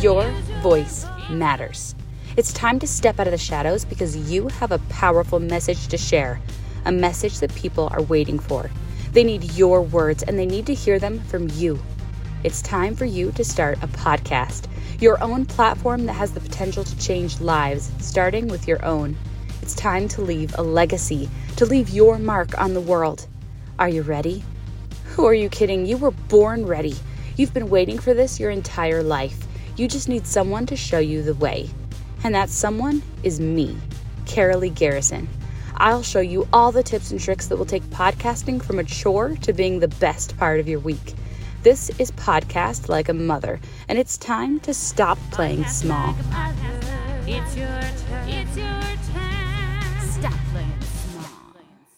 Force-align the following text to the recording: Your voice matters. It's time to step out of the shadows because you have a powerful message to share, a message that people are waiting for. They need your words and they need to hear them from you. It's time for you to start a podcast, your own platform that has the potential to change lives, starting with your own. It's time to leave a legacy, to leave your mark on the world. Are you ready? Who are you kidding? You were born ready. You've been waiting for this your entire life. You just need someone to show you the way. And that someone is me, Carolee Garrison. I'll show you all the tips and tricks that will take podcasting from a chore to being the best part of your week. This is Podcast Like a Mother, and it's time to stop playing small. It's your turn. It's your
Your 0.00 0.30
voice 0.62 1.04
matters. 1.28 1.94
It's 2.38 2.54
time 2.54 2.78
to 2.78 2.86
step 2.86 3.20
out 3.20 3.26
of 3.26 3.32
the 3.32 3.36
shadows 3.36 3.84
because 3.84 4.16
you 4.32 4.48
have 4.48 4.72
a 4.72 4.78
powerful 4.88 5.38
message 5.38 5.88
to 5.88 5.98
share, 5.98 6.40
a 6.86 6.92
message 6.92 7.40
that 7.40 7.54
people 7.54 7.90
are 7.92 8.00
waiting 8.00 8.38
for. 8.38 8.70
They 9.12 9.24
need 9.24 9.52
your 9.52 9.82
words 9.82 10.22
and 10.22 10.38
they 10.38 10.46
need 10.46 10.64
to 10.66 10.74
hear 10.74 10.98
them 10.98 11.20
from 11.24 11.50
you. 11.50 11.78
It's 12.44 12.62
time 12.62 12.96
for 12.96 13.04
you 13.04 13.30
to 13.32 13.44
start 13.44 13.76
a 13.82 13.88
podcast, 13.88 14.68
your 15.02 15.22
own 15.22 15.44
platform 15.44 16.06
that 16.06 16.14
has 16.14 16.32
the 16.32 16.40
potential 16.40 16.82
to 16.82 16.98
change 16.98 17.38
lives, 17.42 17.92
starting 17.98 18.48
with 18.48 18.66
your 18.66 18.82
own. 18.82 19.18
It's 19.60 19.74
time 19.74 20.08
to 20.08 20.22
leave 20.22 20.54
a 20.56 20.62
legacy, 20.62 21.28
to 21.56 21.66
leave 21.66 21.90
your 21.90 22.18
mark 22.18 22.58
on 22.58 22.72
the 22.72 22.80
world. 22.80 23.26
Are 23.78 23.90
you 23.90 24.00
ready? 24.00 24.44
Who 25.08 25.26
are 25.26 25.34
you 25.34 25.50
kidding? 25.50 25.84
You 25.84 25.98
were 25.98 26.12
born 26.12 26.64
ready. 26.64 26.96
You've 27.36 27.52
been 27.52 27.68
waiting 27.68 27.98
for 27.98 28.14
this 28.14 28.40
your 28.40 28.50
entire 28.50 29.02
life. 29.02 29.46
You 29.80 29.88
just 29.88 30.10
need 30.10 30.26
someone 30.26 30.66
to 30.66 30.76
show 30.76 30.98
you 30.98 31.22
the 31.22 31.32
way. 31.32 31.70
And 32.22 32.34
that 32.34 32.50
someone 32.50 33.02
is 33.22 33.40
me, 33.40 33.78
Carolee 34.26 34.74
Garrison. 34.74 35.26
I'll 35.76 36.02
show 36.02 36.20
you 36.20 36.46
all 36.52 36.70
the 36.70 36.82
tips 36.82 37.12
and 37.12 37.18
tricks 37.18 37.46
that 37.46 37.56
will 37.56 37.64
take 37.64 37.84
podcasting 37.84 38.62
from 38.62 38.78
a 38.78 38.84
chore 38.84 39.36
to 39.36 39.54
being 39.54 39.80
the 39.80 39.88
best 39.88 40.36
part 40.36 40.60
of 40.60 40.68
your 40.68 40.80
week. 40.80 41.14
This 41.62 41.88
is 41.98 42.10
Podcast 42.10 42.90
Like 42.90 43.08
a 43.08 43.14
Mother, 43.14 43.58
and 43.88 43.98
it's 43.98 44.18
time 44.18 44.60
to 44.60 44.74
stop 44.74 45.16
playing 45.30 45.64
small. 45.64 46.14
It's 47.26 47.56
your 47.56 47.66
turn. 47.66 48.28
It's 48.28 48.56
your 48.58 49.19